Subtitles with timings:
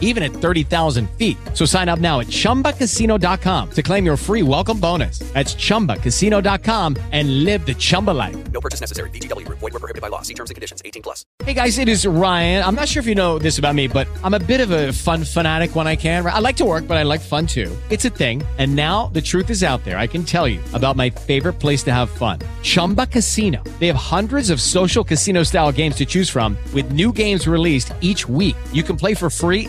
[0.00, 1.36] even at 30,000 feet.
[1.52, 5.18] So sign up now at chumbacasino.com to claim your free welcome bonus.
[5.34, 8.36] That's chumbacasino.com and live the Chumba life.
[8.52, 9.10] No purchase necessary.
[9.10, 9.58] Group.
[9.58, 10.22] Void were prohibited by law.
[10.22, 10.80] See terms and conditions.
[10.84, 11.24] 18 plus.
[11.42, 12.62] Hey guys, it is Ryan.
[12.64, 14.92] I'm not sure if you know this about me, but I'm a bit of a
[14.92, 16.24] fun fanatic when I can.
[16.24, 17.76] I like to work, but I like fun too.
[17.90, 18.42] It's a thing.
[18.58, 19.98] And now the truth is out there.
[19.98, 22.38] I can tell you about my favorite place to have fun.
[22.62, 23.62] Chumba Casino.
[23.80, 27.92] They have hundreds of social casino style games to choose from with new games released
[28.00, 28.56] each week.
[28.72, 29.68] You can play for free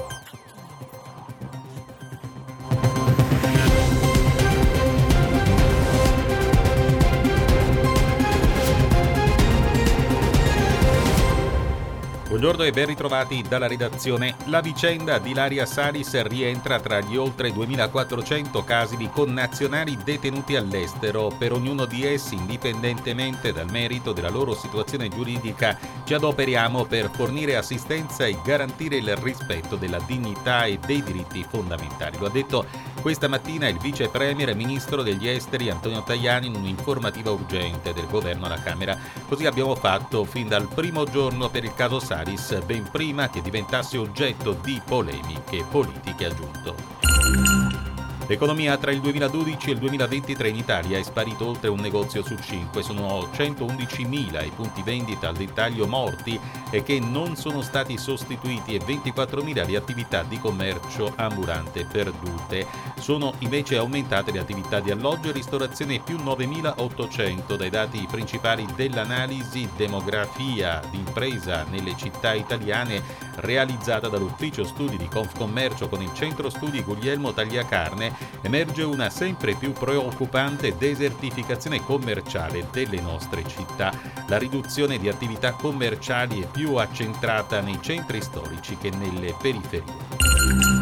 [12.41, 14.35] Buongiorno e ben ritrovati dalla redazione.
[14.45, 21.27] La vicenda di Laria Salis rientra tra gli oltre 2400 casi di connazionali detenuti all'estero.
[21.37, 27.57] Per ognuno di essi, indipendentemente dal merito della loro situazione giuridica, ci adoperiamo per fornire
[27.57, 32.17] assistenza e garantire il rispetto della dignità e dei diritti fondamentali.
[32.17, 32.65] Lo ha detto
[33.01, 38.07] questa mattina il vice premier e ministro degli esteri Antonio Tajani in un'informativa urgente del
[38.07, 38.97] governo alla Camera.
[39.27, 43.97] Così abbiamo fatto fin dal primo giorno per il caso Salis ben prima che diventasse
[43.97, 47.90] oggetto di polemiche politiche aggiunto.
[48.27, 52.37] L'economia tra il 2012 e il 2023 in Italia è sparito oltre un negozio su
[52.37, 58.73] cinque, sono 111.000 i punti vendita al dettaglio morti e che non sono stati sostituiti
[58.75, 62.65] e 24.000 le attività di commercio ambulante perdute.
[62.99, 69.67] Sono invece aumentate le attività di alloggio e ristorazione più 9.800 dai dati principali dell'analisi
[69.75, 73.01] demografia d'impresa nelle città italiane
[73.35, 79.71] realizzata dall'ufficio studi di Confcommercio con il centro studi Guglielmo Tagliacarne emerge una sempre più
[79.71, 83.91] preoccupante desertificazione commerciale delle nostre città.
[84.27, 90.81] La riduzione di attività commerciali è più accentrata nei centri storici che nelle periferie.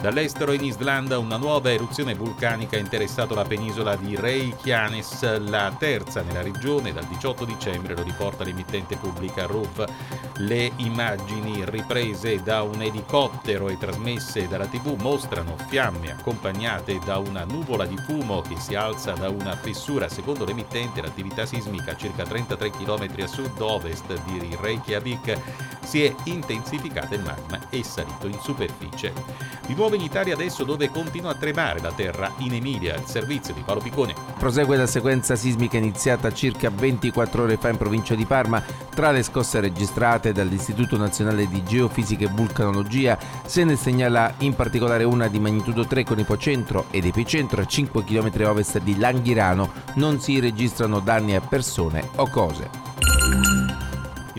[0.00, 6.22] Dall'estero in Islanda una nuova eruzione vulcanica ha interessato la penisola di Reykjanes, la terza
[6.22, 9.84] nella regione dal 18 dicembre, lo riporta l'emittente pubblica RUV.
[10.40, 17.42] Le immagini riprese da un elicottero e trasmesse dalla TV mostrano fiamme accompagnate da una
[17.42, 20.08] nuvola di fumo che si alza da una fessura.
[20.08, 25.40] Secondo l'emittente l'attività sismica a circa 33 km a sud-ovest di Reykjavik
[25.88, 29.12] si è intensificata il magma è salito in superficie.
[29.66, 33.54] Di nuovo in Italia adesso dove continua a tremare la terra in Emilia, il servizio
[33.54, 34.14] di Paolo Piccone.
[34.38, 38.62] Prosegue la sequenza sismica iniziata circa 24 ore fa in provincia di Parma.
[38.94, 45.04] Tra le scosse registrate dall'Istituto Nazionale di Geofisica e Vulcanologia se ne segnala in particolare
[45.04, 49.70] una di magnitudo 3 con ipocentro ed epicentro a 5 km ovest di Langhirano.
[49.94, 53.67] Non si registrano danni a persone o cose.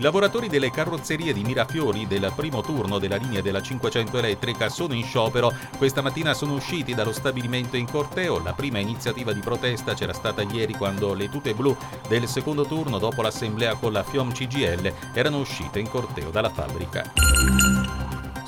[0.00, 4.94] I lavoratori delle carrozzerie di Mirafiori del primo turno della linea della 500 elettrica sono
[4.94, 5.52] in sciopero.
[5.76, 8.42] Questa mattina sono usciti dallo stabilimento in corteo.
[8.42, 11.76] La prima iniziativa di protesta c'era stata ieri quando le tute blu
[12.08, 17.79] del secondo turno dopo l'assemblea con la FIOM CGL erano uscite in corteo dalla fabbrica.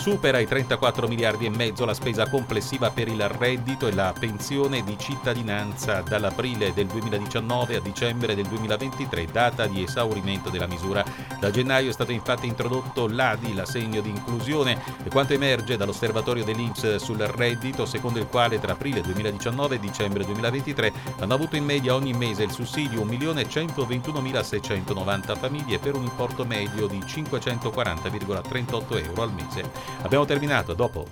[0.02, 4.82] Supera i 34 miliardi e mezzo la spesa complessiva per il reddito e la pensione
[4.82, 11.04] di cittadinanza dall'aprile del 2019 a dicembre del 2023, data di esaurimento della misura.
[11.38, 16.96] Da gennaio è stato infatti introdotto l'ADI, l'assegno di inclusione, e quanto emerge dall'osservatorio dell'Inps
[16.96, 21.94] sul reddito, secondo il quale tra aprile 2019 e dicembre 2023 hanno avuto in media
[21.94, 29.91] ogni mese il sussidio 1.121.690 famiglie per un importo medio di 540,38 euro al mese.
[30.00, 31.06] Abbiamo terminato, dopo